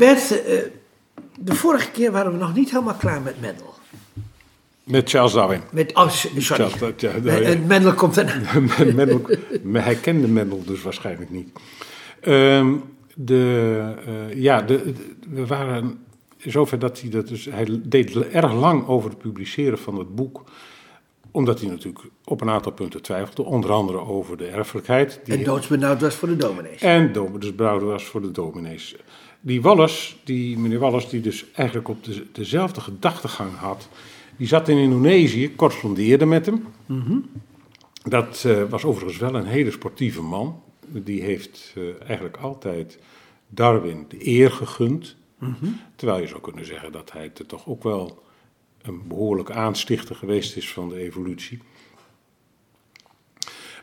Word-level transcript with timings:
Bert, 0.00 0.44
eh, 0.44 0.58
de 1.38 1.54
vorige 1.54 1.90
keer 1.90 2.12
waren 2.12 2.32
we 2.32 2.38
nog 2.38 2.54
niet 2.54 2.70
helemaal 2.70 2.94
klaar 2.94 3.20
met 3.20 3.40
Mendel. 3.40 3.74
Met 4.84 5.10
Charles 5.10 5.32
Darwin. 5.32 5.60
Met, 5.72 5.94
oh, 5.94 6.10
sorry. 6.10 6.40
Charles, 6.40 6.74
ja, 6.96 7.08
Eh, 7.10 7.52
eh, 7.52 7.60
Mendel 7.66 7.94
komt 7.94 8.14
daarna. 8.14 8.60
Mendel, 8.94 9.20
hij 9.72 9.94
kende 9.94 10.28
Mendel 10.28 10.62
dus 10.66 10.82
waarschijnlijk 10.82 11.30
niet. 11.30 11.48
Ehm, 12.20 12.74
de, 13.14 13.94
ja, 14.34 14.62
de, 14.62 14.92
de- 14.92 15.16
we 15.28 15.46
waren 15.46 15.98
zover 16.36 16.78
dat 16.78 17.00
hij 17.00 17.10
dat 17.10 17.28
dus. 17.28 17.44
Hij 17.44 17.80
deed 17.82 18.16
erg 18.16 18.52
lang 18.52 18.86
over 18.86 19.10
het 19.10 19.18
publiceren 19.18 19.78
van 19.78 19.98
het 19.98 20.14
boek. 20.14 20.44
Omdat 21.30 21.60
hij 21.60 21.68
natuurlijk 21.68 22.04
op 22.24 22.40
een 22.40 22.50
aantal 22.50 22.72
punten 22.72 23.02
twijfelde. 23.02 23.42
Onder 23.42 23.72
andere 23.72 23.98
over 23.98 24.36
de 24.36 24.46
erfelijkheid. 24.46 25.20
Die 25.24 25.34
En 25.34 25.44
doodsbenauwd 25.44 26.00
was 26.00 26.14
voor 26.14 26.28
de 26.28 26.36
dominees. 26.36 26.80
en 26.80 27.12
Brouwer 27.56 27.86
was 27.86 28.04
voor 28.04 28.20
de 28.20 28.30
dominees. 28.30 28.96
Die 29.40 29.62
Wallace, 29.62 30.14
die 30.24 30.58
meneer 30.58 30.78
Wallace, 30.78 31.08
die 31.08 31.20
dus 31.20 31.44
eigenlijk 31.52 31.88
op 31.88 32.04
de, 32.04 32.26
dezelfde 32.32 32.80
gedachtegang 32.80 33.56
had. 33.56 33.88
Die 34.36 34.46
zat 34.46 34.68
in 34.68 34.76
Indonesië, 34.76 35.54
correspondeerde 35.56 36.26
met 36.26 36.46
hem. 36.46 36.66
Dat 38.02 38.44
eh, 38.46 38.62
was 38.68 38.84
overigens 38.84 39.18
wel 39.18 39.34
een 39.34 39.46
hele 39.46 39.70
sportieve 39.70 40.22
man. 40.22 40.62
Die 40.86 41.22
heeft 41.22 41.72
eh, 41.76 41.82
eigenlijk 42.06 42.36
altijd 42.36 42.98
Darwin 43.48 44.04
de 44.08 44.26
eer 44.26 44.50
gegund. 44.50 45.16
Terwijl 45.96 46.20
je 46.20 46.26
zou 46.26 46.40
kunnen 46.40 46.66
zeggen 46.66 46.92
dat 46.92 47.12
hij 47.12 47.30
er 47.38 47.46
toch 47.46 47.66
ook 47.66 47.82
wel 47.82 48.22
een 48.82 49.02
behoorlijk 49.08 49.50
aanstichter 49.50 50.16
geweest 50.16 50.56
is 50.56 50.72
van 50.72 50.88
de 50.88 50.96
evolutie. 50.96 51.58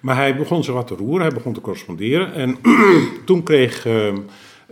Maar 0.01 0.15
hij 0.15 0.37
begon 0.37 0.63
zich 0.63 0.73
wat 0.73 0.87
te 0.87 0.95
roeren, 0.95 1.21
hij 1.21 1.35
begon 1.35 1.53
te 1.53 1.61
corresponderen. 1.61 2.33
En 2.33 2.57
toen 3.25 3.43
kreeg 3.43 3.85
ehm, 3.85 4.17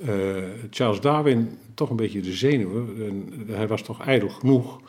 eh, 0.06 0.44
Charles 0.70 1.02
Darwin 1.02 1.58
toch 1.74 1.90
een 1.90 1.96
beetje 1.96 2.22
de 2.22 2.34
zenuwen. 2.34 2.96
En 2.98 3.46
hij 3.56 3.68
was 3.68 3.82
toch 3.82 4.02
ijdel 4.02 4.30
genoeg 4.30 4.80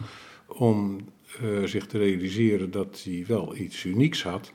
om 0.46 0.98
eh, 1.40 1.64
zich 1.64 1.86
te 1.86 1.98
realiseren 1.98 2.70
dat 2.70 3.00
hij 3.04 3.24
wel 3.26 3.56
iets 3.56 3.84
unieks 3.84 4.22
had. 4.22 4.52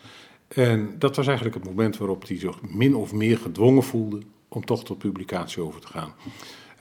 En 0.47 0.95
dat 0.99 1.15
was 1.15 1.27
eigenlijk 1.27 1.55
het 1.55 1.65
moment 1.65 1.97
waarop 1.97 2.27
hij 2.27 2.37
zich 2.37 2.61
min 2.61 2.95
of 2.95 3.13
meer 3.13 3.37
gedwongen 3.37 3.83
voelde 3.83 4.19
om 4.47 4.65
toch 4.65 4.83
tot 4.83 4.97
publicatie 4.97 5.61
over 5.61 5.81
te 5.81 5.87
gaan. 5.87 6.13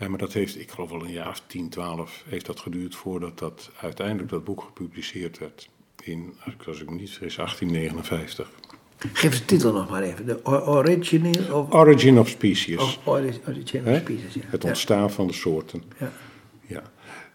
Maar 0.08 0.18
dat 0.18 0.32
heeft, 0.32 0.60
ik 0.60 0.70
geloof 0.70 0.90
wel 0.90 1.04
een 1.04 1.12
jaar 1.12 1.28
of 1.28 1.42
10, 1.46 1.68
12 1.68 2.22
heeft 2.28 2.46
dat 2.46 2.60
geduurd 2.60 2.94
voordat 2.94 3.38
dat 3.38 3.70
uiteindelijk 3.80 4.28
dat 4.28 4.44
boek 4.44 4.60
gepubliceerd 4.62 5.38
werd. 5.38 5.68
In, 6.04 6.34
als 6.44 6.54
ik- 6.54 6.62
als 6.66 6.80
ik 6.80 6.90
me 6.90 6.96
niet 6.96 7.10
vergis, 7.10 7.36
1859. 7.36 8.50
Geef 9.12 9.38
de 9.38 9.44
titel 9.44 9.72
nog 9.72 9.90
maar 9.90 10.02
even. 10.02 10.26
De 10.26 10.44
o- 10.44 10.64
Original 10.76 11.60
of, 11.62 11.72
Origin 11.72 12.18
of 12.18 12.28
Species. 12.28 12.76
of 12.76 12.98
ori- 13.06 13.40
Original 13.48 13.92
hè? 13.92 13.98
Species. 14.00 14.34
Ja. 14.34 14.40
Het 14.46 14.62
Ja. 14.62 14.68
ontstaan 14.68 15.10
van 15.10 15.26
de 15.26 15.32
soorten. 15.32 15.82
Ja. 15.98 16.12
Ja. 16.66 16.82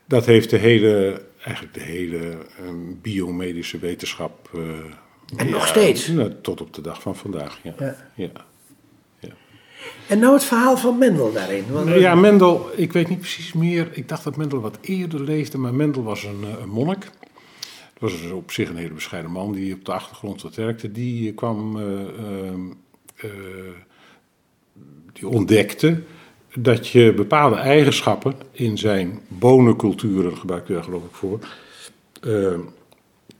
Dat 0.05 0.25
heeft 0.25 0.49
de 0.49 0.57
hele, 0.57 1.21
eigenlijk 1.43 1.73
de 1.75 1.81
hele 1.83 2.37
ehm, 2.57 2.93
biomedische 3.01 3.77
wetenschap. 3.79 4.49
eh, 4.53 5.39
En 5.39 5.49
nog 5.49 5.67
steeds? 5.67 6.07
nou, 6.07 6.33
tot 6.41 6.61
op 6.61 6.73
de 6.73 6.81
dag 6.81 7.01
van 7.01 7.15
vandaag, 7.15 7.59
ja. 7.63 7.95
Ja. 8.15 8.31
En 10.07 10.19
nou 10.19 10.33
het 10.33 10.43
verhaal 10.43 10.77
van 10.77 10.97
Mendel 10.97 11.33
daarin. 11.33 11.63
Want, 11.71 11.89
Ja, 11.89 12.15
Mendel, 12.15 12.69
ik 12.75 12.93
weet 12.93 13.09
niet 13.09 13.19
precies 13.19 13.53
meer. 13.53 13.87
Ik 13.91 14.09
dacht 14.09 14.23
dat 14.23 14.37
Mendel 14.37 14.59
wat 14.59 14.77
eerder 14.81 15.21
leefde, 15.21 15.57
maar 15.57 15.73
Mendel 15.73 16.03
was 16.03 16.23
een, 16.23 16.43
eh, 16.43 16.61
een 16.61 16.69
monnik. 16.69 17.09
Het 17.95 18.03
was 18.03 18.21
dus 18.21 18.31
op 18.31 18.51
zich 18.51 18.69
een 18.69 18.75
hele 18.75 18.93
bescheiden 18.93 19.31
man 19.31 19.51
die 19.51 19.73
op 19.73 19.85
de 19.85 19.91
achtergrond 19.91 20.41
wat 20.41 20.55
werkte. 20.55 20.91
Die 20.91 21.29
eh, 21.29 21.35
kwam, 21.35 21.79
eh, 21.79 21.83
ehm, 21.83 22.61
eh, 23.15 23.29
die 25.13 25.27
ontdekte 25.27 26.01
dat 26.55 26.87
je 26.87 27.13
bepaalde 27.13 27.55
eigenschappen 27.55 28.33
in 28.51 28.77
zijn 28.77 29.19
bonenculturen, 29.27 30.29
daar 30.29 30.39
gebruikte 30.39 30.73
daar 30.73 30.83
geloof 30.83 31.03
ik 31.03 31.13
voor, 31.15 31.39
eh, 32.21 32.59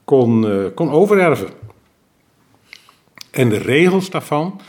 kon, 0.03 0.45
kon 0.75 0.89
overerven. 0.89 1.49
En 3.31 3.49
de 3.49 3.57
regels 3.57 4.09
daarvan, 4.09 4.61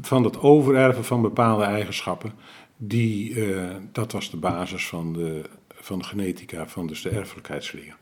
van 0.00 0.24
het 0.24 0.40
overerven 0.40 1.04
van 1.04 1.22
bepaalde 1.22 1.64
eigenschappen, 1.64 2.32
die, 2.76 3.44
eh, 3.44 3.76
dat 3.92 4.12
was 4.12 4.30
de 4.30 4.36
basis 4.36 4.88
van 4.88 5.12
de, 5.12 5.42
van 5.74 6.04
genetica, 6.04 6.68
van 6.68 6.86
dus 6.86 7.02
de 7.02 7.10
erfelijkheidsleer. 7.10 7.96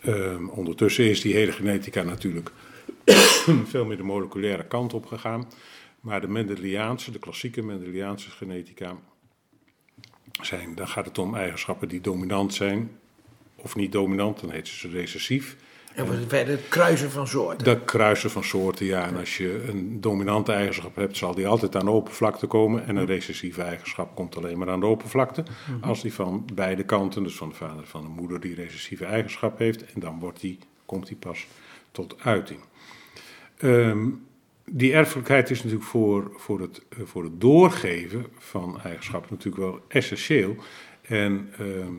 Ehm, 0.00 0.48
ondertussen 0.48 1.04
is 1.04 1.20
die 1.20 1.34
hele 1.34 1.52
genetica 1.52 2.02
natuurlijk 2.02 2.52
veel 3.72 3.84
meer 3.84 3.96
de 3.96 4.02
moleculaire 4.02 4.66
kant 4.66 4.94
op 4.94 5.06
gegaan. 5.06 5.48
Maar 6.00 6.20
de 6.20 6.28
Mendeliaanse, 6.28 7.10
de 7.10 7.18
klassieke 7.18 7.62
Mendeliaanse 7.62 8.30
genetica, 8.30 8.96
zijn, 10.42 10.74
dan 10.74 10.88
gaat 10.88 11.04
het 11.04 11.18
om 11.18 11.34
eigenschappen 11.34 11.88
die 11.88 12.00
dominant 12.00 12.54
zijn 12.54 12.90
of 13.62 13.76
niet 13.76 13.92
dominant, 13.92 14.40
dan 14.40 14.50
heet 14.50 14.68
ze 14.68 14.88
recessief. 14.88 15.56
En 15.98 16.46
het 16.46 16.68
kruisen 16.68 17.10
van 17.10 17.26
soorten. 17.26 17.64
Dat 17.64 17.84
kruisen 17.84 18.30
van 18.30 18.44
soorten, 18.44 18.86
ja. 18.86 19.06
En 19.06 19.16
als 19.16 19.36
je 19.36 19.64
een 19.68 20.00
dominante 20.00 20.52
eigenschap 20.52 20.96
hebt, 20.96 21.16
zal 21.16 21.34
die 21.34 21.46
altijd 21.46 21.76
aan 21.76 21.84
de 21.84 21.90
oppervlakte 21.90 22.46
komen. 22.46 22.86
En 22.86 22.96
een 22.96 23.06
recessieve 23.06 23.62
eigenschap 23.62 24.14
komt 24.14 24.36
alleen 24.36 24.58
maar 24.58 24.70
aan 24.70 24.80
de 24.80 24.86
oppervlakte. 24.86 25.44
Als 25.80 26.02
die 26.02 26.12
van 26.12 26.46
beide 26.54 26.84
kanten, 26.84 27.22
dus 27.22 27.36
van 27.36 27.48
de 27.48 27.54
vader 27.54 27.76
en 27.76 27.86
van 27.86 28.02
de 28.02 28.08
moeder, 28.08 28.40
die 28.40 28.54
recessieve 28.54 29.04
eigenschap 29.04 29.58
heeft. 29.58 29.92
En 29.92 30.00
dan 30.00 30.18
wordt 30.18 30.40
die, 30.40 30.58
komt 30.86 31.06
die 31.06 31.16
pas 31.16 31.46
tot 31.90 32.16
uiting. 32.22 32.60
Ehm, 33.56 34.08
die 34.64 34.92
erfelijkheid 34.92 35.50
is 35.50 35.62
natuurlijk 35.62 35.88
voor, 35.88 36.32
voor, 36.36 36.60
het, 36.60 36.82
eh, 36.88 36.98
voor 37.04 37.24
het 37.24 37.40
doorgeven 37.40 38.26
van 38.38 38.80
eigenschappen 38.80 39.34
natuurlijk 39.34 39.62
wel 39.62 39.80
essentieel. 39.88 40.56
En 41.02 41.48
ehm, 41.58 41.92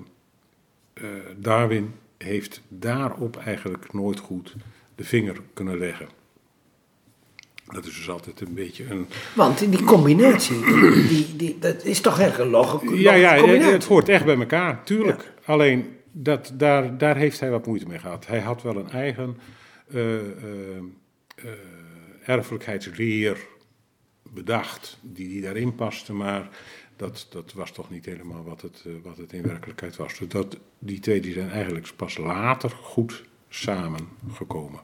eh, 0.93 1.03
Darwin 1.37 1.93
heeft 2.24 2.62
daarop 2.68 3.38
eigenlijk 3.38 3.94
nooit 3.94 4.19
goed 4.19 4.56
de 4.96 5.03
vinger 5.03 5.35
kunnen 5.53 5.78
leggen. 5.78 6.07
Dat 7.66 7.85
is 7.85 7.96
dus 7.96 8.09
altijd 8.09 8.41
een 8.41 8.53
beetje 8.53 8.90
een. 8.90 9.07
Want 9.35 9.59
die 9.72 9.84
combinatie, 9.84 10.59
die, 11.08 11.35
die, 11.35 11.59
dat 11.59 11.84
is 11.84 12.02
toch 12.02 12.19
echt 12.19 12.40
een 12.40 12.50
logische 12.50 13.00
Ja, 13.00 13.13
ja, 13.13 13.38
combinatie. 13.38 13.72
het 13.72 13.85
hoort 13.85 14.09
echt 14.09 14.25
bij 14.25 14.38
elkaar, 14.38 14.84
tuurlijk. 14.84 15.34
Alleen 15.46 15.97
dat, 16.12 16.52
daar, 16.53 16.97
daar 16.97 17.18
heeft 17.18 17.40
hij 17.40 17.50
wat 17.50 17.66
moeite 17.66 17.88
mee 17.88 18.00
gehad. 18.00 18.28
Hij 18.28 18.40
had 18.40 18.62
wel 18.62 18.75
een 18.75 18.90
eigen 18.90 19.38
eh, 19.88 20.16
erfelijkheidsleer 22.25 23.38
bedacht, 24.24 24.97
die, 25.02 25.28
die 25.28 25.41
daarin 25.41 25.75
paste, 25.75 26.13
maar 26.13 26.50
dat, 26.99 27.27
dat 27.29 27.53
was 27.53 27.71
toch 27.71 27.89
niet 27.89 28.05
helemaal 28.05 28.43
wat 28.43 28.61
het, 28.61 28.83
eh, 28.85 28.91
wat 29.03 29.17
het 29.17 29.33
in 29.33 29.41
werkelijkheid 29.41 29.95
was. 29.95 30.17
Dus 30.17 30.27
dat, 30.27 30.57
die 30.79 30.99
twee 30.99 31.21
die 31.21 31.33
zijn 31.33 31.49
eigenlijk 31.49 31.91
pas 31.95 32.17
later 32.17 32.69
goed 32.69 33.23
samengekomen. 33.49 34.79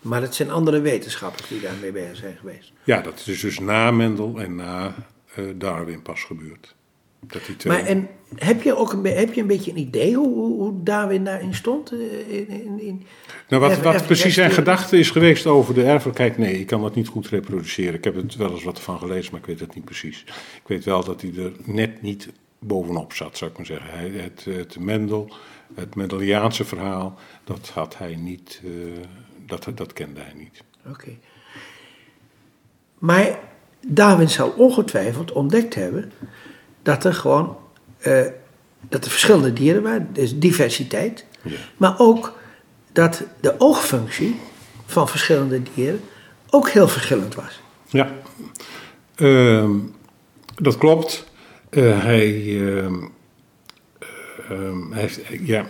Maar 0.00 0.22
het 0.22 0.34
zijn 0.34 0.50
andere 0.50 0.80
wetenschappers 0.80 1.48
die 1.48 1.60
daarmee 1.60 1.92
bezig 1.92 2.16
zijn 2.16 2.36
geweest. 2.36 2.72
Ja, 2.84 3.00
dat 3.00 3.26
is 3.26 3.40
dus 3.40 3.58
na 3.58 3.90
Mendel 3.90 4.40
en 4.40 4.54
na 4.54 4.94
eh, 5.34 5.44
Darwin 5.54 6.02
pas 6.02 6.24
gebeurd. 6.24 6.74
Dat 7.20 7.46
die 7.46 7.56
twee... 7.56 7.76
Maar 7.76 7.86
en 7.86 8.08
heb 8.34 8.62
je 8.62 8.76
ook 8.76 8.92
een, 8.92 9.04
heb 9.04 9.32
je 9.32 9.40
een 9.40 9.46
beetje 9.46 9.70
een 9.70 9.78
idee 9.78 10.14
hoe, 10.14 10.34
hoe, 10.34 10.82
Darwin 10.82 11.24
daarin 11.24 11.54
stond? 11.54 11.92
eh, 11.92 12.38
In, 12.38 12.48
in, 12.48 12.80
in, 12.80 13.06
Nou, 13.48 13.62
wat, 13.62 13.80
wat 13.80 14.06
precies 14.06 14.34
zijn 14.34 14.50
gedachte 14.50 14.98
is 14.98 15.10
geweest 15.10 15.46
over 15.46 15.74
de 15.74 15.84
erfelijkheid, 15.84 16.38
nee, 16.38 16.60
ik 16.60 16.66
kan 16.66 16.82
dat 16.82 16.94
niet 16.94 17.08
goed 17.08 17.28
reproduceren. 17.28 17.94
Ik 17.94 18.04
heb 18.04 18.14
het 18.14 18.36
wel 18.36 18.50
eens 18.50 18.64
wat 18.64 18.80
van 18.80 18.98
gelezen, 18.98 19.30
maar 19.32 19.40
ik 19.40 19.46
weet 19.46 19.60
het 19.60 19.74
niet 19.74 19.84
precies. 19.84 20.24
Ik 20.62 20.66
weet 20.66 20.84
wel 20.84 21.04
dat 21.04 21.20
hij 21.20 21.32
er 21.36 21.52
net 21.64 22.02
niet 22.02 22.28
bovenop 22.58 23.12
zat, 23.12 23.36
zou 23.36 23.50
ik 23.50 23.56
maar 23.56 23.66
zeggen. 23.66 23.90
Hij, 23.90 24.08
het, 24.08 24.44
het 24.44 24.78
Mendel, 24.78 25.32
het 25.74 25.94
Mendeliaanse 25.94 26.64
verhaal, 26.64 27.18
dat 27.44 27.70
had 27.74 27.98
hij 27.98 28.16
niet, 28.16 28.60
eh, 28.64 28.70
dat, 29.46 29.66
dat 29.74 29.92
kende 29.92 30.20
hij 30.20 30.34
niet. 30.34 30.62
Oké. 30.88 31.10
Maar 32.98 33.38
Darwin 33.86 34.28
zal 34.28 34.50
ongetwijfeld 34.50 35.32
ontdekt 35.32 35.74
hebben 35.74 36.12
dat 36.82 37.04
er 37.04 37.14
gewoon 37.14 37.56
eh, 37.98 38.26
dat 38.88 39.04
er 39.04 39.10
verschillende 39.10 39.52
dieren 39.52 39.82
waren, 39.82 40.08
dus 40.12 40.38
diversiteit, 40.38 41.24
Ja. 41.42 41.56
maar 41.76 41.94
ook 41.98 42.38
dat 42.92 43.22
de 43.40 43.54
oogfunctie 43.58 44.40
van 44.86 45.08
verschillende 45.08 45.62
dieren 45.74 46.00
ook 46.50 46.68
heel 46.70 46.88
verschillend 46.88 47.34
was. 47.34 47.60
Ja, 47.88 48.10
Ehm, 49.14 49.70
dat 50.54 50.78
klopt. 50.78 51.26
Eh, 51.70 52.02
hij, 52.02 52.34
ehm, 52.66 52.94
ehm, 54.48 54.90
hij 54.92 55.00
heeft, 55.00 55.20
ja, 55.40 55.66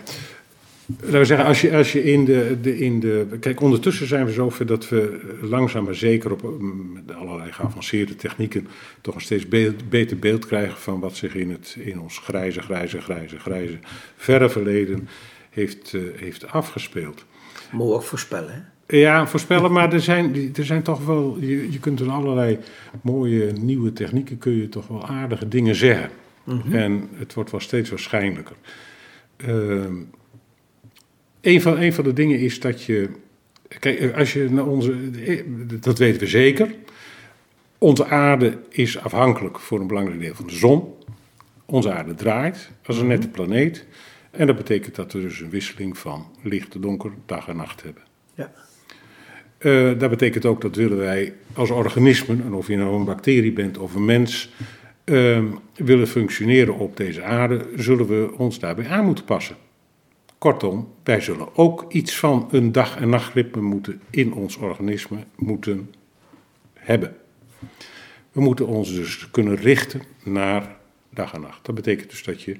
laten 0.99 1.19
we 1.19 1.25
zeggen, 1.25 1.45
als 1.45 1.61
je, 1.61 1.75
als 1.75 1.91
je 1.91 2.03
in, 2.03 2.25
de, 2.25 2.57
de, 2.61 2.77
in 2.77 2.99
de. 2.99 3.27
Kijk, 3.39 3.61
ondertussen 3.61 4.07
zijn 4.07 4.25
we 4.25 4.31
zover 4.31 4.65
dat 4.65 4.89
we 4.89 5.19
langzaam 5.41 5.83
maar 5.83 5.95
zeker 5.95 6.31
op 6.31 6.41
mm, 6.41 6.91
met 6.93 7.15
allerlei 7.15 7.51
geavanceerde 7.51 8.15
technieken. 8.15 8.67
toch 9.01 9.15
een 9.15 9.21
steeds 9.21 9.47
beeld- 9.47 9.89
beter 9.89 10.19
beeld 10.19 10.45
krijgen 10.45 10.77
van 10.77 10.99
wat 10.99 11.15
zich 11.15 11.35
in, 11.35 11.51
het, 11.51 11.75
in 11.79 11.99
ons 11.99 12.17
grijze, 12.17 12.61
grijze, 12.61 13.01
grijze, 13.01 13.39
grijze 13.39 13.79
verre 14.15 14.49
verleden 14.49 15.07
heeft, 15.49 15.93
eh, 15.93 16.01
heeft 16.15 16.47
afgespeeld. 16.47 17.25
Moet 17.71 17.87
je 17.87 17.93
ook 17.93 18.03
voorspellen. 18.03 18.53
Hè? 18.53 18.97
Ja, 18.97 19.27
voorspellen, 19.27 19.71
maar 19.71 19.93
er 19.93 20.01
zijn, 20.01 20.51
er 20.55 20.65
zijn 20.65 20.81
toch 20.81 21.05
wel, 21.05 21.37
je, 21.39 21.71
je 21.71 21.79
kunt 21.79 21.99
in 21.99 22.09
allerlei 22.09 22.57
mooie 23.01 23.51
nieuwe 23.51 23.93
technieken 23.93 24.37
kun 24.37 24.51
je 24.51 24.69
toch 24.69 24.87
wel 24.87 25.07
aardige 25.07 25.47
dingen 25.47 25.75
zeggen. 25.75 26.09
En 26.71 27.09
het 27.13 27.33
wordt 27.33 27.51
wel 27.51 27.59
steeds 27.59 27.89
waarschijnlijker. 27.89 28.55
Ehm, 29.37 29.93
een, 31.41 31.61
van, 31.61 31.77
een 31.77 31.93
van 31.93 32.03
de 32.03 32.13
dingen 32.13 32.39
is 32.39 32.59
dat 32.59 32.83
je. 32.83 33.09
Kijk, 33.79 34.15
als 34.15 34.33
je 34.33 34.49
naar 34.49 34.67
onze. 34.67 34.95
Dat 35.79 35.97
weten 35.97 36.19
we 36.19 36.27
zeker. 36.27 36.75
Onze 37.77 38.05
aarde 38.05 38.57
is 38.69 38.97
afhankelijk 38.99 39.59
voor 39.59 39.79
een 39.79 39.87
belangrijk 39.87 40.19
deel 40.19 40.35
van 40.35 40.47
de 40.47 40.55
zon. 40.55 40.93
Onze 41.65 41.91
aarde 41.91 42.13
draait 42.13 42.71
als 42.85 42.97
een 42.97 43.07
nette 43.07 43.27
planeet. 43.27 43.85
En 44.31 44.47
dat 44.47 44.55
betekent 44.55 44.95
dat 44.95 45.13
we 45.13 45.21
dus 45.21 45.39
een 45.39 45.49
wisseling 45.49 45.97
van 45.97 46.25
licht 46.41 46.75
en 46.75 46.81
donker, 46.81 47.11
dag 47.25 47.47
en 47.47 47.55
nacht 47.55 47.83
hebben. 47.83 48.03
Ja. 48.35 48.51
Eh, 49.57 49.99
dat 49.99 50.09
betekent 50.09 50.45
ook 50.45 50.61
dat 50.61 50.75
willen 50.75 50.97
wij 50.97 51.33
als 51.53 51.69
organismen, 51.69 52.43
en 52.45 52.53
of 52.53 52.67
je 52.67 52.77
nou 52.77 52.95
een 52.95 53.05
bacterie 53.05 53.51
bent 53.51 53.77
of 53.77 53.95
een 53.95 54.05
mens, 54.05 54.53
ehm, 55.03 55.45
willen 55.75 56.07
functioneren 56.07 56.77
op 56.77 56.97
deze 56.97 57.23
aarde, 57.23 57.65
zullen 57.75 58.07
we 58.07 58.33
ons 58.37 58.59
daarbij 58.59 58.87
aan 58.87 59.05
moeten 59.05 59.25
passen. 59.25 59.55
Kortom, 60.41 60.93
wij 61.03 61.21
zullen 61.21 61.57
ook 61.57 61.91
iets 61.91 62.17
van 62.17 62.47
een 62.51 62.71
dag- 62.71 62.97
en 62.97 63.09
nachtritme 63.09 63.61
moeten 63.61 64.01
in 64.09 64.33
ons 64.33 64.55
organisme 64.57 65.25
moeten 65.35 65.93
hebben. 66.73 67.17
We 68.31 68.41
moeten 68.41 68.67
ons 68.67 68.93
dus 68.93 69.29
kunnen 69.31 69.55
richten 69.55 70.01
naar 70.23 70.75
dag 71.09 71.33
en 71.33 71.41
nacht. 71.41 71.65
Dat 71.65 71.75
betekent 71.75 72.09
dus 72.09 72.23
dat 72.23 72.41
je 72.41 72.55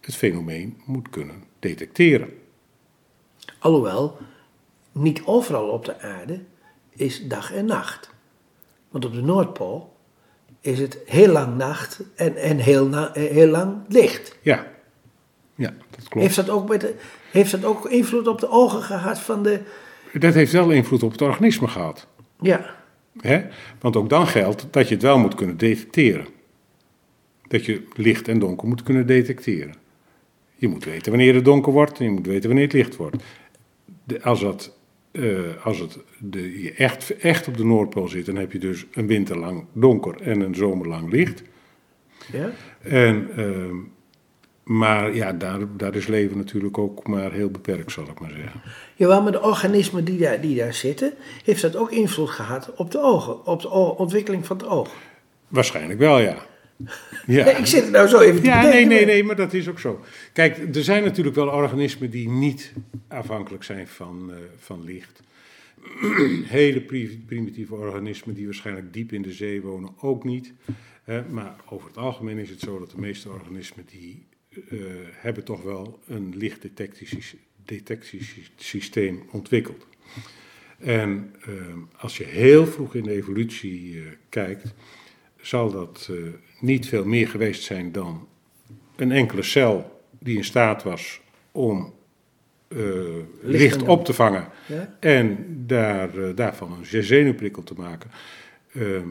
het 0.00 0.14
fenomeen 0.14 0.80
moet 0.84 1.10
kunnen 1.10 1.44
detecteren. 1.58 2.28
Alhoewel, 3.58 4.16
niet 4.92 5.22
overal 5.24 5.68
op 5.68 5.84
de 5.84 6.00
aarde 6.00 6.40
is 6.90 7.28
dag 7.28 7.52
en 7.52 7.66
nacht. 7.66 8.10
Want 8.88 9.04
op 9.04 9.12
de 9.12 9.22
Noordpool 9.22 9.96
is 10.60 10.78
het 10.78 10.98
heel 11.06 11.32
lang 11.32 11.56
nacht 11.56 12.00
en, 12.14 12.36
en 12.36 12.58
heel, 12.58 12.86
na- 12.86 13.10
heel 13.12 13.48
lang 13.48 13.76
licht. 13.88 14.38
Ja, 14.42 14.72
ja 15.54 15.74
dat 15.90 16.08
klopt. 16.08 16.26
Heeft 16.26 16.36
dat, 16.36 16.50
ook 16.50 16.68
met 16.68 16.80
de, 16.80 16.94
heeft 17.30 17.50
dat 17.50 17.64
ook 17.64 17.88
invloed 17.88 18.26
op 18.26 18.40
de 18.40 18.48
ogen 18.48 18.82
gehad 18.82 19.20
van 19.20 19.42
de... 19.42 19.60
Dat 20.12 20.34
heeft 20.34 20.52
wel 20.52 20.70
invloed 20.70 21.02
op 21.02 21.12
het 21.12 21.22
organisme 21.22 21.68
gehad. 21.68 22.06
Ja, 22.40 22.74
Hè? 23.20 23.42
Want 23.80 23.96
ook 23.96 24.08
dan 24.08 24.26
geldt 24.26 24.66
dat 24.70 24.88
je 24.88 24.94
het 24.94 25.02
wel 25.02 25.18
moet 25.18 25.34
kunnen 25.34 25.56
detecteren. 25.56 26.26
Dat 27.48 27.64
je 27.64 27.82
licht 27.94 28.28
en 28.28 28.38
donker 28.38 28.68
moet 28.68 28.82
kunnen 28.82 29.06
detecteren. 29.06 29.74
Je 30.54 30.68
moet 30.68 30.84
weten 30.84 31.12
wanneer 31.12 31.34
het 31.34 31.44
donker 31.44 31.72
wordt 31.72 31.98
en 31.98 32.04
je 32.04 32.10
moet 32.10 32.26
weten 32.26 32.48
wanneer 32.48 32.64
het 32.64 32.74
licht 32.74 32.96
wordt. 32.96 33.16
De, 34.04 34.22
als 34.22 34.40
dat, 34.40 34.76
eh, 35.10 35.64
als 35.64 35.78
het 35.78 35.98
de, 36.18 36.62
je 36.62 36.72
echt, 36.72 37.16
echt 37.16 37.48
op 37.48 37.56
de 37.56 37.64
Noordpool 37.64 38.08
zit, 38.08 38.26
dan 38.26 38.36
heb 38.36 38.52
je 38.52 38.58
dus 38.58 38.86
een 38.92 39.06
winter 39.06 39.38
lang 39.38 39.64
donker 39.72 40.20
en 40.20 40.40
een 40.40 40.54
zomer 40.54 40.88
lang 40.88 41.10
licht. 41.10 41.42
ja. 42.32 42.50
En, 42.82 43.28
ehm, 43.36 43.76
maar 44.62 45.14
ja, 45.14 45.32
daar, 45.32 45.76
daar 45.76 45.94
is 45.94 46.06
leven 46.06 46.36
natuurlijk 46.36 46.78
ook 46.78 47.06
maar 47.06 47.32
heel 47.32 47.50
beperkt, 47.50 47.92
zal 47.92 48.08
ik 48.08 48.20
maar 48.20 48.30
zeggen. 48.30 48.60
Jawel, 48.96 49.22
maar 49.22 49.32
de 49.32 49.42
organismen 49.42 50.04
die 50.04 50.18
daar, 50.18 50.40
die 50.40 50.56
daar 50.56 50.74
zitten, 50.74 51.12
heeft 51.44 51.62
dat 51.62 51.76
ook 51.76 51.90
invloed 51.90 52.30
gehad 52.30 52.72
op 52.76 52.90
de 52.90 53.00
ogen, 53.00 53.46
op 53.46 53.60
de 53.60 53.68
ontwikkeling 53.70 54.46
van 54.46 54.56
het 54.56 54.66
oog. 54.66 54.90
Waarschijnlijk 55.48 55.98
wel, 55.98 56.18
ja. 56.20 56.46
ja. 57.26 57.44
Nee, 57.44 57.54
ik 57.54 57.66
zit 57.66 57.84
er 57.84 57.90
nou 57.90 58.08
zo 58.08 58.20
even 58.20 58.40
te 58.40 58.46
Ja, 58.46 58.60
bedenken. 58.62 58.88
nee, 58.88 58.96
nee, 58.98 59.06
nee, 59.06 59.24
maar 59.24 59.36
dat 59.36 59.52
is 59.52 59.68
ook 59.68 59.78
zo. 59.78 60.00
Kijk, 60.32 60.74
er 60.76 60.84
zijn 60.84 61.02
natuurlijk 61.04 61.36
wel 61.36 61.48
organismen 61.48 62.10
die 62.10 62.28
niet 62.28 62.72
afhankelijk 63.08 63.64
zijn 63.64 63.88
van, 63.88 64.30
eh, 64.30 64.36
van 64.58 64.84
licht. 64.84 65.22
Hele 66.44 66.80
pri- 66.80 67.22
primitieve 67.26 67.74
organismen 67.74 68.34
die 68.34 68.44
waarschijnlijk 68.44 68.92
diep 68.92 69.12
in 69.12 69.22
de 69.22 69.32
zee 69.32 69.62
wonen 69.62 69.90
ook 70.00 70.24
niet. 70.24 70.52
Maar 71.30 71.54
over 71.68 71.86
het 71.88 71.96
algemeen 71.96 72.38
is 72.38 72.50
het 72.50 72.60
zo 72.60 72.78
dat 72.78 72.90
de 72.90 73.00
meeste 73.00 73.28
organismen 73.28 73.84
die 73.90 74.26
hebben 75.12 75.44
toch 75.44 75.62
wel 75.62 75.98
een 76.06 76.32
lichtdetectiesysteem 76.36 77.40
detectiesysteem 77.64 79.22
ontwikkeld. 79.30 79.86
En 80.78 81.34
eh, 81.44 81.52
als 81.96 82.16
je 82.16 82.24
heel 82.24 82.66
vroeg 82.66 82.94
in 82.94 83.02
de 83.02 83.12
evolutie 83.12 83.96
eh, 83.96 84.02
kijkt, 84.28 84.74
zal 85.40 85.70
dat 85.70 86.08
eh, 86.10 86.16
niet 86.60 86.88
veel 86.88 87.04
meer 87.04 87.28
geweest 87.28 87.62
zijn 87.62 87.92
dan 87.92 88.28
een 88.96 89.12
enkele 89.12 89.42
cel 89.42 90.02
die 90.18 90.36
in 90.36 90.44
staat 90.44 90.82
was 90.82 91.20
om 91.52 91.94
eh, 92.68 92.78
licht 93.40 93.82
op 93.82 94.04
te 94.04 94.12
vangen 94.12 94.48
Ja? 94.68 94.96
en 95.00 95.46
daar, 95.66 96.18
eh, 96.18 96.36
daarvan 96.36 96.72
een 96.72 97.02
zenuwprikkel 97.02 97.62
te 97.62 97.74
maken. 97.74 98.10
eh, 98.72 99.02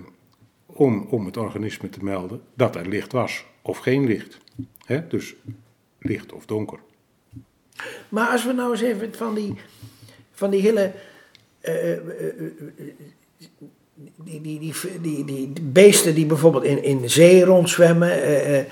om, 0.65 1.01
om 1.09 1.25
het 1.25 1.37
organisme 1.37 1.89
te 1.89 2.03
melden 2.03 2.41
dat 2.55 2.75
er 2.75 2.87
licht 2.87 3.11
was 3.11 3.45
of 3.61 3.77
geen 3.77 4.05
licht. 4.07 4.37
Hè? 4.85 5.07
Dus 5.07 5.35
licht 5.99 6.33
of 6.33 6.45
donker. 6.45 6.79
Maar 8.09 8.27
als 8.27 8.45
we 8.45 8.53
nou 8.53 8.71
eens 8.71 8.81
even 8.81 9.13
van 9.15 9.33
die, 9.35 9.53
van 10.31 10.49
die 10.49 10.61
hele. 10.61 10.91
eh, 11.61 11.91
eh, 11.91 11.91
eh, 11.91 12.27
eh, 12.77 12.85
die, 14.15 14.41
die, 14.41 14.59
die, 14.59 15.25
die, 15.25 15.25
die 15.25 15.61
beesten 15.61 16.15
die 16.15 16.25
bijvoorbeeld 16.25 16.63
in, 16.63 16.83
in 16.83 17.01
de 17.01 17.07
zee 17.07 17.45
rondzwemmen, 17.45 18.11
eh, 18.11 18.59
eh, 18.59 18.65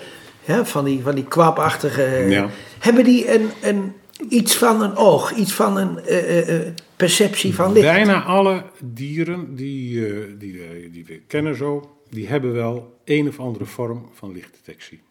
ja, 0.45 0.65
van, 0.65 0.85
die, 0.85 1.01
van 1.01 1.15
die 1.15 1.23
kwapachtige. 1.27 2.01
Ja. 2.29 2.49
Hebben 2.79 3.03
die 3.03 3.33
een, 3.33 3.49
een, 3.61 3.93
iets 4.29 4.55
van 4.57 4.81
een 4.81 4.95
oog, 4.95 5.31
iets 5.35 5.53
van 5.53 5.77
een 5.77 5.99
eh, 5.99 6.37
eh, 6.39 6.55
eh, 6.67 6.73
perceptie 6.95 7.55
van 7.55 7.71
licht? 7.73 7.85
Bijna 7.85 8.23
alle 8.23 8.63
dieren 8.83 9.55
die, 9.55 10.05
eh, 10.07 10.23
die, 10.37 10.89
die 10.91 11.05
we 11.05 11.21
kennen 11.27 11.55
zo, 11.55 11.98
die 12.09 12.27
hebben 12.27 12.53
wel 12.53 12.99
een 13.03 13.27
of 13.27 13.39
andere 13.39 13.65
vorm 13.65 14.09
van 14.13 14.31
lichtdetectie. 14.31 15.01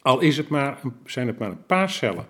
Al 0.00 0.20
is 0.20 0.36
het 0.36 0.48
maar, 0.48 0.80
zijn 1.04 1.26
het 1.26 1.38
maar 1.38 1.50
een 1.50 1.66
paar 1.66 1.90
cellen 1.90 2.28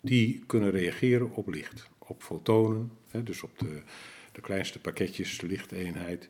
die 0.00 0.42
kunnen 0.46 0.70
reageren 0.70 1.30
op 1.30 1.48
licht, 1.48 1.88
op 1.98 2.22
fotonen, 2.22 2.92
dus 3.10 3.42
op 3.42 3.58
de, 3.58 3.82
de 4.32 4.40
kleinste 4.40 4.78
pakketjes, 4.78 5.38
de 5.38 5.46
lichteenheid, 5.46 6.28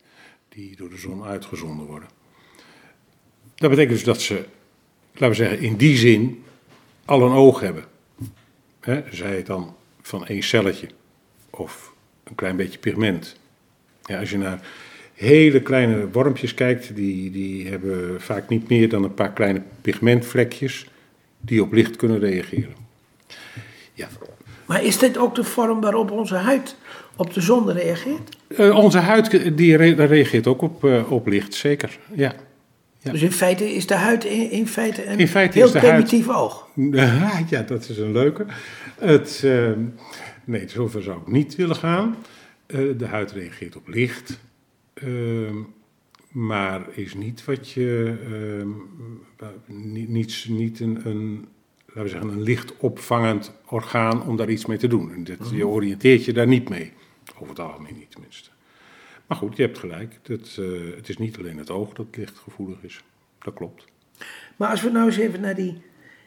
die 0.48 0.76
door 0.76 0.88
de 0.90 0.96
zon 0.96 1.24
uitgezonden 1.24 1.86
worden. 1.86 2.08
Dat 3.54 3.70
betekent 3.70 3.94
dus 3.94 4.04
dat 4.04 4.20
ze, 4.20 4.44
laten 5.12 5.28
we 5.28 5.34
zeggen, 5.34 5.60
in 5.60 5.76
die 5.76 5.96
zin 5.96 6.44
al 7.04 7.22
een 7.22 7.32
oog 7.32 7.60
hebben. 7.60 7.84
Zij 9.10 9.36
het 9.36 9.46
dan 9.46 9.76
van 10.00 10.26
één 10.26 10.42
celletje 10.42 10.88
of 11.50 11.94
een 12.24 12.34
klein 12.34 12.56
beetje 12.56 12.78
pigment. 12.78 13.36
Ja, 14.04 14.18
als 14.18 14.30
je 14.30 14.38
naar 14.38 14.66
hele 15.22 15.60
kleine 15.62 16.08
wormpjes 16.10 16.54
kijkt, 16.54 16.96
die, 16.96 17.30
die 17.30 17.68
hebben 17.68 18.20
vaak 18.20 18.48
niet 18.48 18.68
meer 18.68 18.88
dan 18.88 19.04
een 19.04 19.14
paar 19.14 19.32
kleine 19.32 19.62
pigmentvlekjes 19.80 20.86
die 21.40 21.62
op 21.62 21.72
licht 21.72 21.96
kunnen 21.96 22.18
reageren. 22.18 22.74
Ja, 23.94 24.08
Maar 24.66 24.84
is 24.84 24.98
dit 24.98 25.18
ook 25.18 25.34
de 25.34 25.44
vorm 25.44 25.80
waarop 25.80 26.10
onze 26.10 26.34
huid 26.34 26.76
op 27.16 27.34
de 27.34 27.40
zon 27.40 27.70
reageert? 27.72 28.36
eh, 28.56 28.76
onze 28.78 28.98
huid 28.98 29.56
die 29.56 29.76
re- 29.76 30.04
reageert 30.06 30.46
ook 30.46 30.62
op, 30.62 30.84
eh, 30.84 31.12
op 31.12 31.26
licht, 31.26 31.54
zeker. 31.54 31.98
Ja. 32.14 32.32
Ja. 32.98 33.10
Dus 33.12 33.22
in 33.22 33.32
feite 33.32 33.74
is 33.74 33.86
de 33.86 33.94
huid 33.94 34.24
in, 34.24 34.50
in 34.50 34.68
feite 34.68 35.06
een 35.06 35.18
In 35.18 35.28
feite 35.28 35.58
heel 35.58 35.72
huid- 35.72 35.84
primitief 35.84 36.28
oog. 36.28 36.68
ja, 37.50 37.62
dat 37.66 37.88
is 37.88 37.98
een 37.98 38.12
leuke. 38.12 38.44
Het, 38.98 39.40
eh, 39.44 39.70
nee, 40.44 40.68
zover 40.68 41.02
zou 41.02 41.18
ik 41.20 41.26
niet 41.32 41.54
willen 41.56 41.76
gaan. 41.76 42.16
Eh, 42.66 42.78
de 42.98 43.06
huid 43.06 43.32
reageert 43.32 43.76
op 43.76 43.88
licht. 43.88 44.38
Ehm, 45.02 45.56
maar 46.30 46.86
is 46.96 47.14
niet 47.14 47.44
wat 47.44 47.70
je. 47.70 48.16
ehm, 48.24 48.70
niet, 49.92 50.08
niet, 50.08 50.46
niet 50.48 50.80
een, 50.80 51.06
een, 51.06 51.48
laten 51.86 52.02
we 52.02 52.08
zeggen, 52.08 52.30
een 52.30 52.42
lichtopvangend 52.42 53.52
orgaan 53.66 54.26
om 54.26 54.36
daar 54.36 54.50
iets 54.50 54.66
mee 54.66 54.78
te 54.78 54.86
doen. 54.86 55.12
En 55.12 55.56
Je 55.56 55.66
oriënteert 55.66 56.24
je 56.24 56.32
daar 56.32 56.46
niet 56.46 56.68
mee. 56.68 56.92
Over 57.34 57.48
het 57.48 57.58
algemeen 57.58 57.94
niet, 57.98 58.10
tenminste. 58.10 58.50
Maar 59.26 59.38
goed, 59.38 59.56
je 59.56 59.62
hebt 59.62 59.78
gelijk. 59.78 60.18
Dat, 60.22 60.56
eh, 60.58 60.96
het 60.96 61.08
is 61.08 61.18
niet 61.18 61.38
alleen 61.38 61.56
het 61.58 61.70
oog 61.70 61.92
dat 61.92 62.06
lichtgevoelig 62.16 62.82
is. 62.82 63.02
Dat 63.38 63.54
klopt. 63.54 63.84
Maar 64.56 64.70
als 64.70 64.82
we 64.82 64.90
nou 64.90 65.06
eens 65.06 65.16
even 65.16 65.40
naar 65.40 65.54
die, 65.54 65.82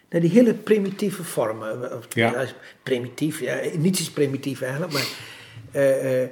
naar 0.10 0.22
die 0.22 0.30
hele 0.30 0.54
primitieve 0.54 1.24
vormen. 1.24 1.98
Of, 1.98 2.16
Ja. 2.16 2.46
Primitief, 2.84 3.40
ja, 3.40 3.60
niets 3.78 4.00
is 4.00 4.12
primitief 4.12 4.62
eigenlijk, 4.62 4.94
maar 4.94 5.08
eh, 5.72 6.24
eh, 6.24 6.30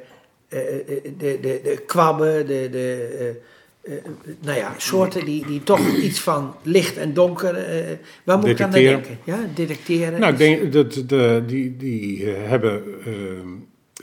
de, 1.18 1.38
de, 1.42 1.60
de 1.64 1.84
kwabben, 1.86 2.48
de, 2.48 2.68
de, 2.72 3.16
eh, 3.20 3.96
eh, 3.96 4.04
nou 4.42 4.58
ja, 4.58 4.74
soorten 4.78 5.26
die, 5.26 5.46
die 5.46 5.64
toch 5.64 5.96
iets 5.96 6.20
van 6.20 6.56
licht 6.62 6.98
en 6.98 7.14
donker, 7.14 7.56
eh, 7.56 7.98
waar 8.24 8.38
moet 8.38 8.48
ik 8.48 8.62
aan 8.62 8.72
denken? 8.72 9.18
Ja, 9.24 9.40
detecteren. 9.56 10.20
Nou, 10.20 10.32
ik 10.32 10.38
denk 10.38 10.74
dat 10.74 11.04
de, 11.08 11.44
die, 11.48 11.78
die 11.78 12.32
eh, 12.34 12.50
hebben 12.50 12.84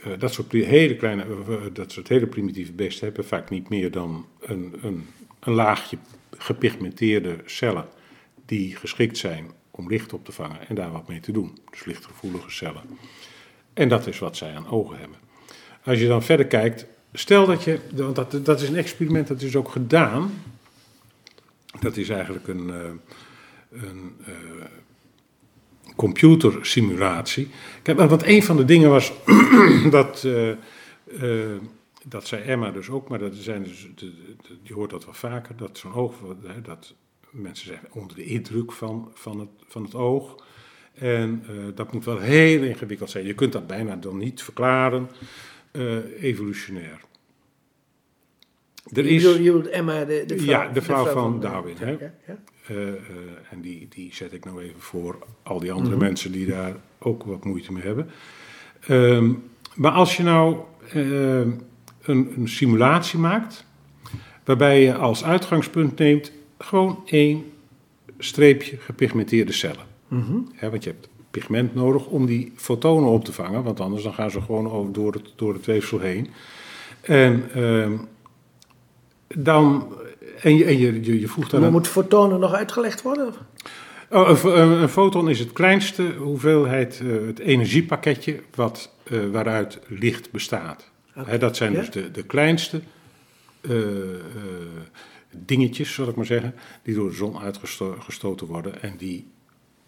eh, 0.03 0.11
dat 0.19 0.33
soort 0.33 0.51
hele 0.51 0.95
kleine, 0.95 1.23
eh, 1.23 1.55
dat 1.73 1.91
soort 1.91 2.07
hele 2.07 2.27
primitieve 2.27 2.71
beesten 2.71 3.05
hebben 3.05 3.25
vaak 3.25 3.49
niet 3.49 3.69
meer 3.69 3.91
dan 3.91 4.25
een, 4.39 4.75
een, 4.81 5.05
een 5.39 5.53
laagje 5.53 5.97
gepigmenteerde 6.37 7.35
cellen 7.45 7.85
die 8.45 8.75
geschikt 8.75 9.17
zijn 9.17 9.51
om 9.71 9.89
licht 9.89 10.13
op 10.13 10.25
te 10.25 10.31
vangen 10.31 10.67
en 10.67 10.75
daar 10.75 10.91
wat 10.91 11.07
mee 11.07 11.19
te 11.19 11.31
doen. 11.31 11.57
Dus 11.71 11.85
lichtgevoelige 11.85 12.49
cellen. 12.49 12.83
En 13.73 13.89
dat 13.89 14.07
is 14.07 14.19
wat 14.19 14.37
zij 14.37 14.55
aan 14.55 14.69
ogen 14.69 14.97
hebben. 14.99 15.17
Als 15.83 15.99
je 15.99 16.07
dan 16.07 16.23
verder 16.23 16.45
kijkt, 16.45 16.85
stel 17.13 17.45
dat 17.45 17.63
je, 17.63 17.79
want 17.95 18.15
dat, 18.15 18.45
dat 18.45 18.61
is 18.61 18.69
een 18.69 18.75
experiment 18.75 19.27
dat 19.27 19.41
is 19.41 19.55
ook 19.55 19.69
gedaan 19.69 20.31
Dat 21.79 21.97
is 21.97 22.09
eigenlijk 22.09 22.47
een, 22.47 22.67
uh, 22.67 22.75
een 23.71 24.15
uh, 24.27 24.35
computersimulatie. 25.95 27.49
Kijk, 27.81 27.97
want 27.97 28.25
een 28.25 28.43
van 28.43 28.57
de 28.57 28.65
dingen 28.65 28.89
was 28.89 29.13
dat, 29.89 30.23
uh, 30.25 31.57
dat 32.07 32.27
zei 32.27 32.43
Emma 32.43 32.71
dus 32.71 32.89
ook, 32.89 33.09
maar 33.09 33.19
dat 33.19 33.35
zijn 33.35 33.63
dus, 33.63 33.87
je 34.61 34.73
hoort 34.73 34.89
dat 34.89 35.05
wel 35.05 35.13
vaker, 35.13 35.55
dat 35.55 35.77
zo'n 35.77 35.93
oog, 35.93 36.15
dat 36.63 36.93
mensen 37.29 37.67
zeggen 37.67 37.87
onder 37.91 38.15
de 38.15 38.25
indruk 38.25 38.71
van, 38.71 39.11
van, 39.13 39.39
het, 39.39 39.49
van 39.67 39.83
het 39.83 39.95
oog. 39.95 40.43
En 40.93 41.43
dat 41.75 41.93
moet 41.93 42.05
wel 42.05 42.19
heel 42.19 42.63
ingewikkeld 42.63 43.09
zijn. 43.09 43.25
Je 43.25 43.33
kunt 43.33 43.51
dat 43.51 43.67
bijna 43.67 43.95
dan 43.95 44.17
niet 44.17 44.43
verklaren, 44.43 45.09
evolutionair. 46.19 46.99
Er 48.93 49.05
is, 49.05 49.21
je 49.23 49.33
bedoelt 49.33 49.69
Emma, 49.69 50.05
de, 50.05 50.23
de 50.27 50.37
vrouw, 50.37 50.49
ja, 50.49 50.67
de 50.67 50.81
vrouw, 50.81 51.03
van, 51.03 51.13
van, 51.13 51.39
Darwin. 51.39 51.75
Hè? 51.77 51.89
Ja, 51.89 52.13
ja. 52.27 52.37
Uh, 52.71 52.77
uh, 52.77 52.93
en 53.49 53.61
die, 53.61 53.87
die 53.89 54.13
zet 54.13 54.33
ik 54.33 54.45
nou 54.45 54.61
even 54.61 54.81
voor 54.81 55.17
al 55.43 55.59
die 55.59 55.71
andere 55.71 55.87
mm 55.87 55.99
-hmm. 55.99 56.07
mensen 56.07 56.31
die 56.31 56.47
daar 56.47 56.75
ook 56.99 57.23
wat 57.23 57.45
moeite 57.45 57.73
mee 57.73 57.83
hebben. 57.83 58.09
Um, 58.89 59.43
maar 59.75 59.91
als 59.91 60.17
je 60.17 60.23
nou 60.23 60.57
uh, 60.95 61.39
een, 61.39 61.61
een, 62.35 62.47
simulatie 62.47 63.19
maakt, 63.19 63.65
waarbij 64.43 64.81
je 64.81 64.95
als 64.95 65.23
uitgangspunt 65.23 65.97
neemt 65.97 66.31
gewoon 66.57 67.01
één 67.05 67.43
streepje 68.17 68.77
gepigmenteerde 68.77 69.51
cellen. 69.51 69.85
Mm 70.07 70.23
-hmm. 70.23 70.51
Hè, 70.53 70.69
want 70.69 70.83
je 70.83 70.89
hebt 70.89 71.09
pigment 71.31 71.75
nodig 71.75 72.05
om 72.05 72.25
die 72.25 72.53
fotonen 72.55 73.09
op 73.09 73.25
te 73.25 73.33
vangen, 73.33 73.63
want 73.63 73.79
anders 73.79 74.03
dan 74.03 74.13
gaan 74.13 74.31
ze 74.31 74.41
gewoon 74.41 74.71
over 74.71 74.93
door, 74.93 75.13
het, 75.13 75.33
door 75.35 75.53
het 75.53 75.65
weefsel 75.65 75.99
heen. 75.99 76.29
En 77.01 77.49
ehm, 77.53 77.97
dan, 79.27 79.93
en 80.41 80.55
je, 80.55 80.65
en 80.65 80.77
je, 80.77 81.03
je, 81.03 81.19
je 81.19 81.27
voegt 81.27 81.51
dan... 81.51 81.61
Maar 81.61 81.71
moet 81.71 81.87
fotonen 81.87 82.39
nog 82.39 82.53
uitgelegd 82.53 83.01
worden? 83.01 83.33
Oh, 84.09 84.43
een, 84.43 84.81
een, 84.81 84.89
foton 84.89 85.29
is 85.29 85.39
het 85.39 85.53
kleinste 85.53 86.13
hoeveelheid, 86.17 86.99
uh, 87.03 87.27
het 87.27 87.39
energiepakketje 87.39 88.39
wat, 88.55 88.91
uh, 89.11 89.29
waaruit 89.31 89.79
licht 89.87 90.31
bestaat. 90.31 90.89
Okay. 91.15 91.31
He, 91.31 91.37
dat 91.37 91.55
zijn 91.55 91.71
ja? 91.71 91.79
dus 91.79 91.89
de, 91.89 92.11
de 92.11 92.23
kleinste 92.23 92.81
uh, 93.61 93.75
dingetjes, 95.31 95.93
zal 95.93 96.07
ik 96.07 96.15
maar 96.15 96.25
zeggen, 96.25 96.55
die 96.83 96.95
door 96.95 97.09
de 97.09 97.15
zon 97.15 97.39
uitgestoten 97.39 98.47
worden 98.47 98.81
en 98.81 98.93
die 98.97 99.27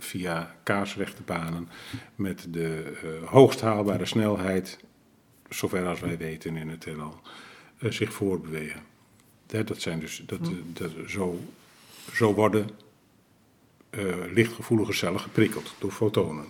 via 0.04 0.56
kaarsrechte 0.64 1.22
banen 1.22 1.70
met 2.16 2.48
de 2.50 2.94
hoogst 3.26 3.62
haalbare 3.62 4.06
snelheid, 4.06 4.80
zover 5.50 5.88
als 5.88 6.00
wij 6.00 6.18
weten 6.18 6.56
in 6.56 6.70
het 6.70 6.86
heelal, 6.86 7.22
zich 7.80 8.14
voortbewegen 8.14 8.92
dat 9.62 9.82
zijn 9.82 10.00
dus, 10.00 10.24
dat, 10.26 10.40
hm. 10.40 10.54
dat, 10.74 10.92
zo, 11.08 11.40
zo 12.14 12.34
worden 12.34 12.70
uh, 13.92 14.16
lichtgevoelige 14.34 14.94
cellen 14.94 15.20
geprikkeld 15.20 15.76
door 15.80 15.92
fotonen. 15.92 16.46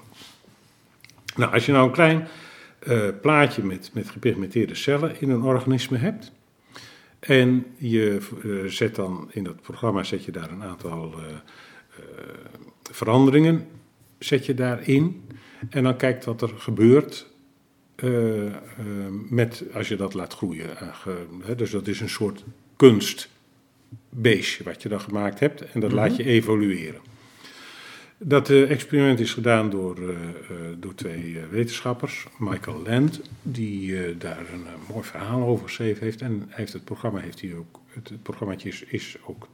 Nou, 1.36 1.54
als 1.54 1.66
je 1.66 1.72
nou 1.72 1.88
een 1.88 1.94
klein 1.94 2.28
plaatje 3.22 3.64
met, 3.64 3.90
met 3.94 4.10
gepigmenteerde 4.10 4.76
cellen 4.76 5.22
in 5.22 5.30
een 5.30 5.42
organisme 5.42 5.98
hebt. 5.98 6.32
En 7.20 7.66
je 7.78 8.22
zet 8.68 8.96
dan 8.96 9.30
in 9.32 9.44
dat 9.44 9.62
programma 9.62 10.04
zet 10.04 10.26
je 10.26 10.32
daar 10.32 10.52
een 10.52 10.64
aantal 10.64 11.16
veranderingen 12.92 13.68
zet 14.20 14.46
je 14.46 14.54
daarin. 14.54 15.22
En 15.70 15.84
dan 15.84 15.98
kijkt 15.98 16.26
wat 16.26 16.42
er 16.42 16.50
gebeurt 16.58 17.28
met, 19.30 19.64
als 19.74 19.88
je 19.88 19.96
dat 19.96 20.14
laat 20.14 20.34
groeien. 20.34 20.70
dus 21.58 21.72
dat 21.72 21.88
is 21.88 22.00
een 22.00 22.10
soort 22.10 22.44
kunstbeestje 22.76 24.64
wat 24.64 24.82
je 24.82 24.90
dan 24.90 25.02
gemaakt 25.02 25.40
hebt 25.40 25.72
en 25.72 25.80
dat 25.80 25.92
laat 25.92 26.16
je 26.16 26.24
evolueren. 26.24 27.02
Dat 28.18 28.50
experiment 28.50 29.20
is 29.20 29.34
gedaan 29.34 29.70
door, 29.70 29.98
door 30.80 30.96
twee 30.96 31.40
wetenschappers, 31.52 32.26
Michael 32.38 32.82
Land, 32.86 33.22
die 33.42 34.18
daar 34.18 34.46
een 34.54 34.66
mooi 34.90 35.04
verhaal 35.04 35.42
over 35.42 35.66
geschreven 35.66 36.04
heeft. 36.04 36.22
En 36.22 36.46
heeft 36.48 36.74
het 36.74 36.84
programma 36.84 37.20
heeft 37.20 37.42
hij 37.42 37.56
ook, 37.56 37.80
het, 37.88 38.10
het 38.10 38.24
programmaatje 38.24 38.70
is, 38.70 38.84
is 38.84 39.18
ook 39.26 39.48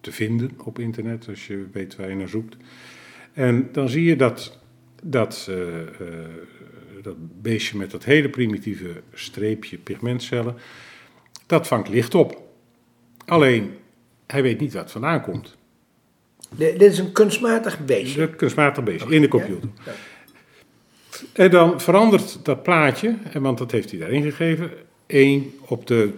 te 0.00 0.12
vinden 0.12 0.50
op 0.64 0.78
internet, 0.78 1.28
als 1.28 1.46
je 1.46 1.66
weet 1.72 1.96
waar 1.96 2.08
je 2.08 2.14
naar 2.14 2.28
zoekt. 2.28 2.56
En 3.32 3.68
dan 3.72 3.88
zie 3.88 4.04
je 4.04 4.16
dat, 4.16 4.58
dat, 5.02 5.50
dat 7.02 7.16
beestje 7.42 7.78
met 7.78 7.90
dat 7.90 8.04
hele 8.04 8.28
primitieve 8.28 9.02
streepje 9.14 9.78
pigmentcellen, 9.78 10.56
dat 11.46 11.66
vangt 11.66 11.88
licht 11.88 12.14
op. 12.14 12.42
Alleen, 13.26 13.70
hij 14.26 14.42
weet 14.42 14.60
niet 14.60 14.72
waar 14.72 14.82
het 14.82 14.92
vandaan 14.92 15.22
komt. 15.22 15.56
Dit 16.56 16.82
is 16.82 16.98
een 16.98 17.12
kunstmatig 17.12 17.84
beestje? 17.84 18.22
Een 18.22 18.36
kunstmatig 18.36 18.84
beestje, 18.84 19.14
in 19.14 19.20
de 19.20 19.28
computer. 19.28 19.68
Ja? 19.84 19.92
En 21.32 21.50
dan 21.50 21.80
verandert 21.80 22.44
dat 22.44 22.62
plaatje, 22.62 23.16
want 23.32 23.58
dat 23.58 23.70
heeft 23.70 23.90
hij 23.90 24.00
daarin 24.00 24.22
gegeven. 24.22 24.70
1 25.06 25.52
op 25.60 25.86
de 25.86 26.12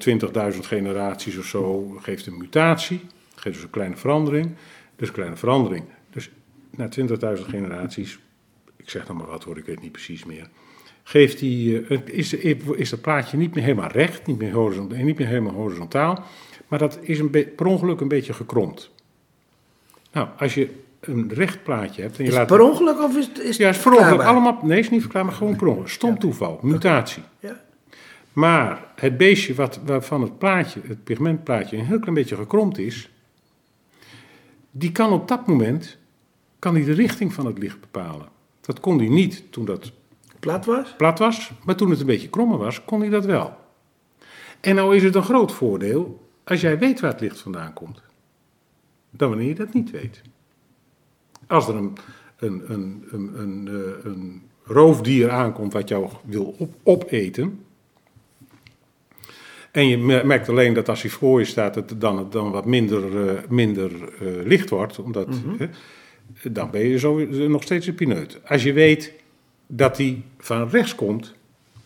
20.000 0.54 0.58
generaties 0.58 1.36
of 1.36 1.44
zo 1.44 1.88
geeft 2.00 2.26
een 2.26 2.36
mutatie. 2.38 3.00
Geeft 3.40 3.54
dus 3.54 3.64
een 3.64 3.70
kleine 3.70 3.96
verandering. 3.96 4.50
Dus 4.96 5.08
een 5.08 5.14
kleine 5.14 5.36
verandering. 5.36 5.84
Dus 6.10 6.30
na 6.70 6.88
20.000 7.36 7.44
generaties, 7.48 8.18
ik 8.76 8.90
zeg 8.90 9.06
dan 9.06 9.16
maar 9.16 9.26
wat 9.26 9.44
hoor, 9.44 9.58
ik 9.58 9.64
weet 9.64 9.80
niet 9.80 9.92
precies 9.92 10.24
meer. 10.24 10.48
Geeft 11.02 11.40
hij, 11.40 11.84
eh, 11.88 11.98
is, 12.04 12.34
is 12.34 12.90
dat 12.90 13.00
plaatje 13.00 13.36
niet 13.36 13.54
meer 13.54 13.64
helemaal 13.64 13.90
recht, 13.90 14.26
niet 14.26 14.38
meer, 14.38 14.52
horizontaal, 14.52 14.98
niet 14.98 15.18
meer 15.18 15.26
helemaal 15.26 15.52
horizontaal. 15.52 16.24
Maar 16.68 16.78
dat 16.78 16.98
is 17.02 17.18
een 17.18 17.30
per 17.30 17.66
ongeluk 17.66 18.00
een 18.00 18.08
beetje 18.08 18.32
gekromd. 18.32 18.90
Nou, 20.12 20.28
als 20.38 20.54
je 20.54 20.68
een 21.00 21.30
recht 21.34 21.62
plaatje 21.62 22.02
hebt... 22.02 22.18
En 22.18 22.24
je 22.24 22.30
is 22.30 22.36
laat 22.36 22.46
per 22.46 22.60
ongeluk 22.60 23.02
of 23.02 23.16
is 23.16 23.26
het 23.26 23.38
is 23.38 23.56
Ja, 23.56 23.68
is 23.68 23.78
per 23.78 23.92
ongeluk. 23.92 24.20
Allemaal, 24.20 24.58
nee, 24.62 24.78
is 24.78 24.90
niet 24.90 25.00
verklaarbaar, 25.00 25.34
gewoon 25.34 25.56
per 25.56 25.66
ongeluk. 25.66 25.88
Stom 25.88 26.18
toeval, 26.18 26.58
mutatie. 26.62 27.22
Ja. 27.38 27.60
Maar 28.32 28.92
het 28.94 29.16
beestje 29.16 29.54
wat, 29.54 29.80
waarvan 29.84 30.22
het 30.22 30.38
plaatje, 30.38 30.80
het 30.86 31.04
pigmentplaatje, 31.04 31.76
een 31.76 31.86
heel 31.86 31.98
klein 31.98 32.14
beetje 32.14 32.36
gekromd 32.36 32.78
is... 32.78 33.10
die 34.70 34.92
kan 34.92 35.12
op 35.12 35.28
dat 35.28 35.46
moment 35.46 35.98
kan 36.58 36.74
die 36.74 36.84
de 36.84 36.92
richting 36.92 37.32
van 37.32 37.46
het 37.46 37.58
licht 37.58 37.80
bepalen. 37.80 38.28
Dat 38.60 38.80
kon 38.80 38.98
hij 38.98 39.08
niet 39.08 39.52
toen 39.52 39.64
dat... 39.64 39.92
Plat 40.40 40.64
was? 40.64 40.94
Plat 40.96 41.18
was, 41.18 41.50
maar 41.64 41.74
toen 41.74 41.90
het 41.90 42.00
een 42.00 42.06
beetje 42.06 42.28
krommer 42.28 42.58
was, 42.58 42.84
kon 42.84 43.00
hij 43.00 43.08
dat 43.08 43.24
wel. 43.24 43.56
En 44.60 44.74
nou 44.74 44.96
is 44.96 45.02
het 45.02 45.14
een 45.14 45.22
groot 45.22 45.52
voordeel 45.52 46.28
als 46.44 46.60
jij 46.60 46.78
weet 46.78 47.00
waar 47.00 47.10
het 47.10 47.20
licht 47.20 47.40
vandaan 47.40 47.72
komt, 47.72 48.02
dan 49.10 49.28
wanneer 49.28 49.48
je 49.48 49.54
dat 49.54 49.72
niet 49.72 49.90
weet. 49.90 50.22
Als 51.46 51.68
er 51.68 51.76
een, 51.76 51.96
een, 52.36 52.72
een, 52.72 53.04
een, 53.10 53.40
een, 53.40 53.68
eh, 53.68 54.04
een 54.04 54.42
roofdier 54.64 55.30
aankomt 55.30 55.72
wat 55.72 55.88
jou 55.88 56.08
wil 56.24 56.54
op, 56.58 56.74
opeten. 56.82 57.64
En 59.70 59.88
je 59.88 59.98
merkt 60.24 60.48
alleen 60.48 60.74
dat 60.74 60.88
als 60.88 61.02
hij 61.02 61.10
voor 61.10 61.38
je 61.38 61.44
staat, 61.44 61.74
dat 61.74 61.90
het 61.90 62.00
dan, 62.00 62.30
dan 62.30 62.50
wat 62.50 62.64
minder, 62.64 63.24
uh, 63.24 63.38
minder 63.48 63.90
uh, 63.92 64.46
licht 64.46 64.70
wordt. 64.70 64.98
Omdat, 64.98 65.26
mm 65.26 65.56
-hmm. 65.56 65.70
dan 66.52 66.70
ben 66.70 66.88
je 66.88 66.98
zo, 66.98 67.18
nog 67.28 67.62
steeds 67.62 67.86
een 67.86 67.94
pineut. 67.94 68.40
Als 68.46 68.62
je 68.62 68.72
weet 68.72 69.12
dat 69.66 69.96
hij 69.96 70.22
van 70.38 70.68
rechts 70.68 70.94
komt, 70.94 71.34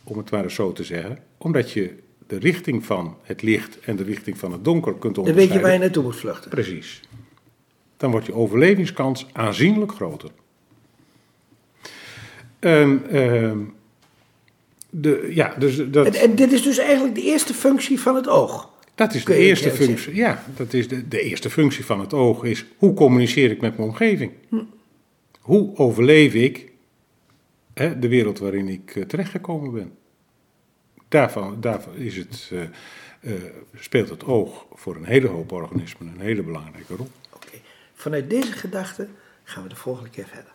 om 0.05 0.19
het 0.19 0.31
maar 0.31 0.43
eens 0.43 0.55
zo 0.55 0.73
te 0.73 0.85
zeggen, 0.85 1.19
omdat 1.39 1.71
je 1.71 1.95
de 2.27 2.39
richting 2.39 2.85
van 2.85 3.17
het 3.23 3.43
licht 3.43 3.79
en 3.81 3.97
de 3.97 4.03
richting 4.03 4.39
van 4.39 4.53
het 4.53 4.65
donker 4.65 4.95
kunt 4.95 5.19
onderscheiden. 5.19 5.37
Dan 5.37 5.47
weet 5.47 5.57
je 5.57 5.63
waar 5.63 5.73
je 5.73 5.79
naartoe 5.79 6.03
moet 6.03 6.17
vluchten. 6.17 6.51
Precies. 6.51 7.01
Dan 7.97 8.11
wordt 8.11 8.27
je 8.27 8.35
overlevingskans 8.35 9.27
aanzienlijk 9.33 9.93
groter. 9.93 10.31
Uh, 12.61 13.53
de, 14.97 15.31
ja, 15.31 15.55
dus 15.59 15.77
dat, 15.91 16.07
en, 16.07 16.15
en, 16.15 16.35
dit 16.35 16.53
is 16.53 16.63
dus 16.63 16.79
eigenlijk 16.79 17.15
de 17.15 17.23
eerste 17.23 17.55
functie 17.55 18.01
van 18.01 18.15
het 18.15 18.29
oog. 18.29 18.73
Dat 18.95 19.15
is 19.15 19.25
de 19.25 19.35
eerste 19.35 19.71
functie. 19.71 20.15
Ja, 20.15 20.45
dat 20.57 20.73
is 20.73 20.89
de, 20.89 21.09
de 21.09 21.21
eerste 21.21 21.51
functie 21.51 21.85
van 21.85 22.01
het 22.01 22.13
oog 22.13 22.45
is 22.45 22.65
hoe 22.77 22.95
communiceer 22.95 23.51
ik 23.51 23.61
met 23.61 23.77
mijn 23.77 23.89
omgeving? 23.89 24.33
Hm. 24.49 24.63
Hoe 25.41 25.77
overleef 25.77 26.35
ik 26.35 26.73
hè, 27.75 27.99
de 27.99 28.09
wereld 28.09 28.39
waarin 28.39 28.69
ik 28.69 28.95
uh, 28.95 29.05
terechtgekomen 29.05 29.73
ben? 29.73 29.93
Daarvan, 31.09 31.61
daarvan 31.61 31.95
is 31.97 32.17
het, 32.17 32.51
uh, 32.53 32.61
uh, 33.21 33.33
speelt 33.75 34.09
het 34.09 34.25
oog 34.25 34.67
voor 34.73 34.97
een 34.97 35.05
hele 35.05 35.27
hoop 35.27 35.53
organismen 35.53 36.13
een 36.15 36.21
hele 36.21 36.43
belangrijke 36.43 36.97
rol. 36.97 37.09
Oké, 37.35 37.59
vanuit 37.95 38.31
deze 38.31 38.53
gedachte 38.53 39.09
gaan 39.45 39.63
we 39.63 39.69
de 39.69 39.77
volgende 39.77 40.11
keer 40.11 40.27
verder. 40.27 40.54